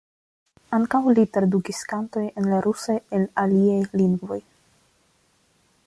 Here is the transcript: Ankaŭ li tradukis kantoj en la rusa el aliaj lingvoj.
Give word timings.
Ankaŭ 0.77 1.01
li 1.19 1.25
tradukis 1.35 1.81
kantoj 1.91 2.23
en 2.43 2.49
la 2.55 2.63
rusa 2.69 2.97
el 3.19 3.29
aliaj 3.45 3.79
lingvoj. 4.03 4.41